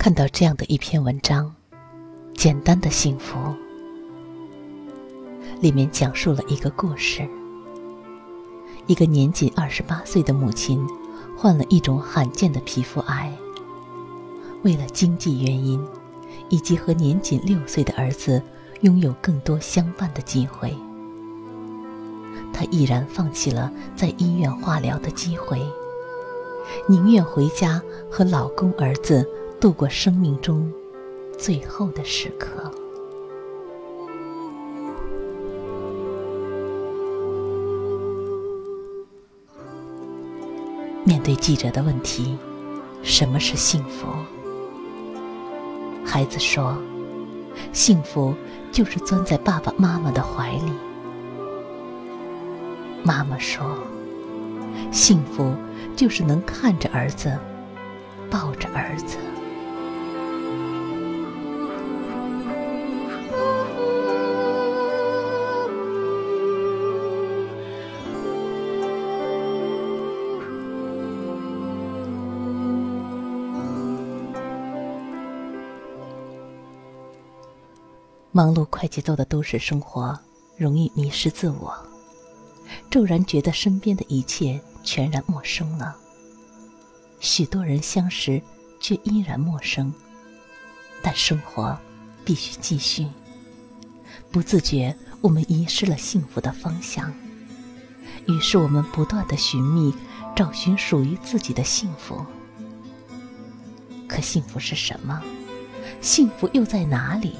[0.00, 1.54] 看到这样的一篇文章，
[2.34, 3.38] 《简单的幸福》，
[5.60, 7.28] 里面讲述了一个故事：
[8.86, 10.82] 一个年仅二十八岁的母亲，
[11.36, 13.30] 患了一种罕见的皮肤癌。
[14.62, 15.86] 为了经济原因，
[16.48, 18.42] 以及和年仅六岁的儿子
[18.80, 20.74] 拥有更多相伴的机会，
[22.54, 25.60] 她毅然放弃了在医院化疗的机会，
[26.88, 29.28] 宁愿回家和老公、儿子。
[29.60, 30.72] 度过生命中
[31.38, 32.72] 最后的时刻。
[41.04, 42.38] 面对记者的问题
[43.04, 44.06] ：“什么是幸福？”
[46.06, 46.74] 孩子说
[47.70, 48.34] ：“幸福
[48.72, 50.72] 就是钻在爸爸妈妈的怀里。”
[53.04, 53.76] 妈妈说
[54.90, 55.52] ：“幸福
[55.94, 57.36] 就是能看着儿子，
[58.30, 59.18] 抱着儿子。”
[78.32, 80.16] 忙碌快节奏的都市生活，
[80.56, 81.74] 容易迷失自我，
[82.88, 85.96] 骤然觉得身边的一切全然陌生了。
[87.18, 88.40] 许多人相识，
[88.78, 89.92] 却依然陌生。
[91.02, 91.76] 但生活
[92.24, 93.04] 必须继续。
[94.30, 97.12] 不自觉，我们遗失了幸福的方向。
[98.28, 99.92] 于是，我们不断的寻觅，
[100.36, 102.24] 找寻属于自己的幸福。
[104.06, 105.20] 可幸福是什么？
[106.00, 107.34] 幸福又在哪里？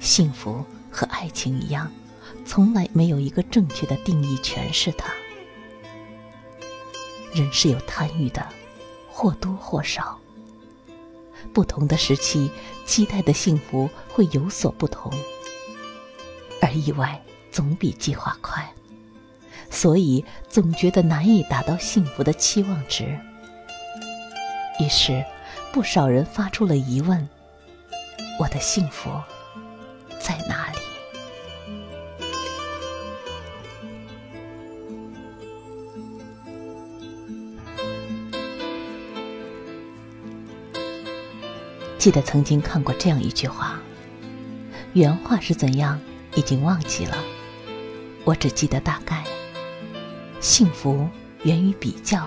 [0.00, 1.92] 幸福和爱情一样，
[2.44, 5.12] 从来没有一个正确的定义诠释它。
[7.32, 8.44] 人是有贪欲的，
[9.10, 10.18] 或多或少。
[11.52, 12.50] 不同的时期，
[12.86, 15.12] 期待的幸福会有所不同，
[16.60, 17.20] 而意外
[17.52, 18.72] 总比计划快，
[19.70, 23.18] 所以总觉得难以达到幸福的期望值。
[24.80, 25.24] 于是，
[25.72, 27.28] 不少人发出了疑问：
[28.38, 29.10] 我的幸福？
[30.20, 30.78] 在哪里？
[41.98, 43.78] 记得曾经看过这样一句话，
[44.94, 46.00] 原话是怎样
[46.34, 47.16] 已经忘记了，
[48.24, 49.24] 我只记得大概。
[50.40, 51.06] 幸福
[51.42, 52.26] 源于比较，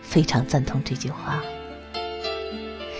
[0.00, 1.42] 非常赞同这句话。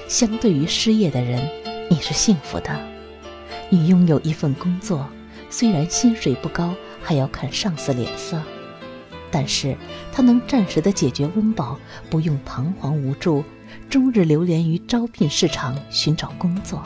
[0.09, 1.49] 相对于失业的人，
[1.89, 2.96] 你是幸福的。
[3.69, 5.09] 你拥有一份工作，
[5.51, 8.41] 虽然薪水不高，还要看上司脸色，
[9.31, 9.77] 但是
[10.13, 11.79] 它能暂时的解决温饱，
[12.09, 13.45] 不用彷徨无助，
[13.91, 16.83] 终日流连于招聘市场寻找工作。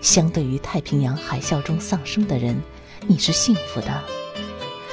[0.00, 2.56] 相对于太平洋海啸中丧生的人，
[3.08, 4.02] 你是幸福的，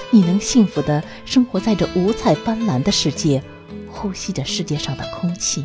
[0.09, 3.41] 你能幸福的生活在这五彩斑斓的世界，
[3.87, 5.63] 呼吸着世界上的空气。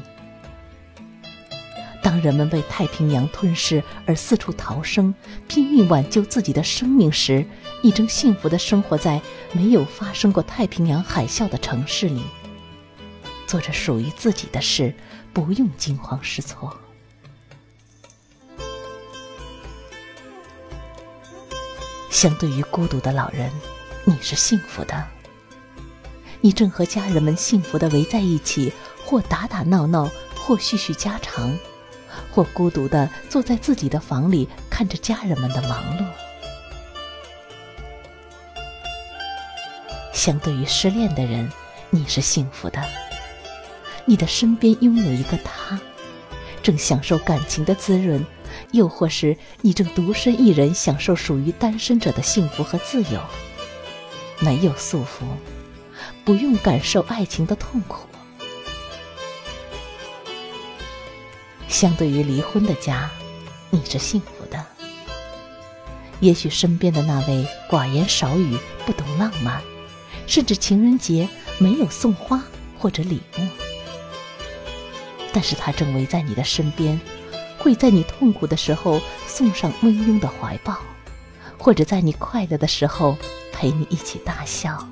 [2.02, 5.14] 当人们被太平洋吞噬而四处逃生，
[5.46, 7.44] 拼命挽救自己的生命时，
[7.82, 9.20] 你正幸福地生活在
[9.52, 12.22] 没有发生过太平洋海啸的城市里，
[13.46, 14.94] 做着属于自己的事，
[15.32, 16.74] 不用惊慌失措。
[22.08, 23.50] 相对于孤独的老人，
[24.04, 25.06] 你是幸福的。
[26.40, 28.72] 你正和家人们幸福地围在一起，
[29.04, 31.54] 或打打闹闹，或叙叙家常。
[32.32, 36.04] 或孤独的坐在自己的房里，看着家人们的忙碌。
[40.12, 41.50] 相对于失恋的人，
[41.88, 42.82] 你是幸福的。
[44.04, 45.80] 你的身边拥有一个他，
[46.62, 48.20] 正享受感情的滋润；
[48.72, 53.20] 又或是你正独身一人，享受属于单身者的幸福和自由。
[54.40, 55.24] 没有束缚，
[56.24, 58.09] 不用感受爱情的痛苦。
[61.70, 63.08] 相对于离婚的家，
[63.70, 64.66] 你是幸福的。
[66.18, 69.62] 也许身边的那位寡言少语、不懂浪漫，
[70.26, 71.28] 甚至情人节
[71.58, 72.42] 没有送花
[72.76, 73.46] 或者礼物，
[75.32, 77.00] 但是他正围在你的身边，
[77.56, 80.76] 会在你痛苦的时候送上温拥的怀抱，
[81.56, 83.16] 或者在你快乐的时候
[83.52, 84.86] 陪你一起大笑。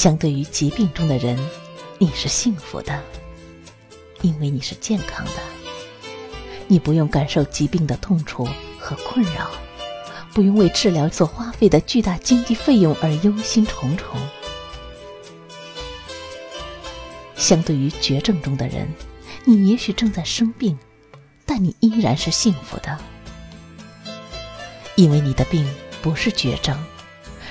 [0.00, 1.38] 相对于疾病中的人，
[1.98, 3.02] 你是幸福的，
[4.22, 5.32] 因为你是健康的。
[6.68, 8.48] 你不用感受疾病的痛楚
[8.78, 9.50] 和困扰，
[10.32, 14.16] 不用为治疗所花费的巨大经济费用而忧心忡忡。
[17.36, 18.88] 相对于绝症中的人，
[19.44, 20.78] 你也许正在生病，
[21.44, 22.98] 但你依然是幸福的，
[24.94, 25.70] 因为你的病
[26.00, 26.82] 不是绝症。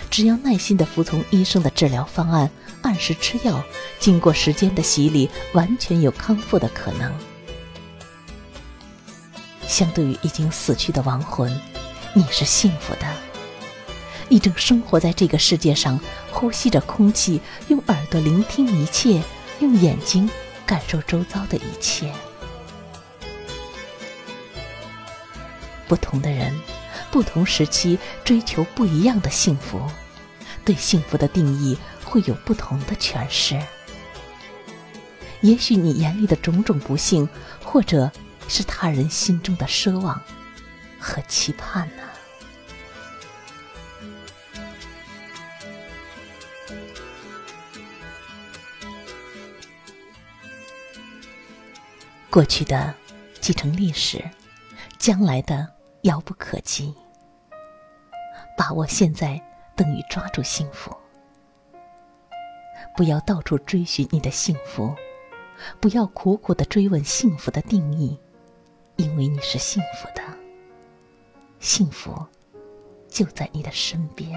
[0.10, 2.50] 只要耐心的服从医生的治疗方案，
[2.82, 3.64] 按时吃药，
[4.00, 7.14] 经过时间的洗礼，完全有康复的可能。
[9.68, 11.56] 相对于已经死去的亡魂，
[12.14, 13.08] 你是幸福的。
[14.28, 16.00] 你正生活在这个世界上，
[16.32, 19.22] 呼吸着空气，用耳朵聆听一切，
[19.60, 20.30] 用眼睛
[20.66, 22.12] 感受周遭的一切。
[25.88, 26.54] 不同的人。
[27.12, 29.82] 不同时期追求不一样的幸福，
[30.64, 33.60] 对幸福的定义会有不同的诠释。
[35.42, 37.28] 也许你眼里的种种不幸，
[37.64, 38.12] 或者
[38.48, 40.22] 是他人心中的奢望
[41.00, 42.04] 和期盼呢？
[52.30, 52.94] 过去的
[53.42, 54.24] 继承历史，
[55.00, 55.79] 将来的。
[56.04, 56.94] 遥不可及，
[58.58, 59.42] 把握现在
[59.76, 60.96] 等于抓住幸福。
[62.96, 64.96] 不要到处追寻你的幸福，
[65.80, 68.18] 不要苦苦的追问幸福的定义，
[68.96, 70.22] 因为你是幸福的，
[71.60, 72.16] 幸福
[73.10, 74.32] 就在你的身边。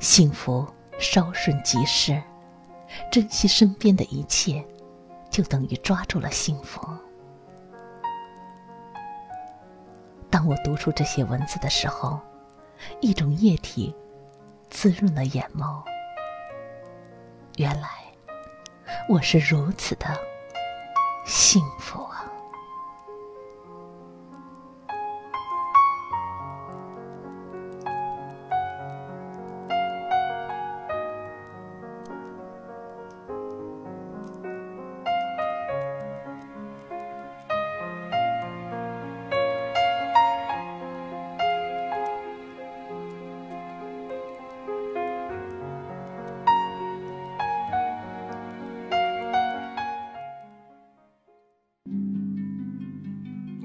[0.00, 0.66] 幸福
[0.98, 2.20] 稍瞬即逝，
[3.10, 4.64] 珍惜身边的一切，
[5.30, 6.80] 就等于抓住了幸福。
[10.34, 12.20] 当我读出这些文字的时候，
[13.00, 13.94] 一种液体
[14.68, 15.80] 滋润了眼眸。
[17.56, 17.88] 原来
[19.08, 20.06] 我是如此的
[21.24, 22.24] 幸福啊！